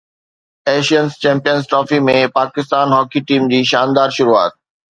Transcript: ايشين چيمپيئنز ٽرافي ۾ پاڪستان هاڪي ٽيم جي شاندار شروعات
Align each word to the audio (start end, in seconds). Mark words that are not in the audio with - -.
ايشين 0.71 1.05
چيمپيئنز 1.23 1.69
ٽرافي 1.69 1.99
۾ 2.09 2.17
پاڪستان 2.39 2.97
هاڪي 2.99 3.25
ٽيم 3.31 3.49
جي 3.55 3.63
شاندار 3.77 4.19
شروعات 4.21 4.61